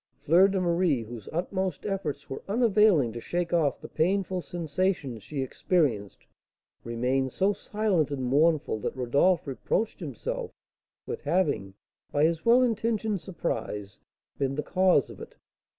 [0.21, 5.43] Fleur de Marie, whose utmost efforts were unavailing to shake off the painful sensations she
[5.43, 6.25] experienced,
[6.83, 10.49] remained so silent and mournful that Rodolph reproached himself
[11.05, 11.75] with having,
[12.11, 13.99] by his well intentioned surprise,
[14.39, 15.35] been the cause of it.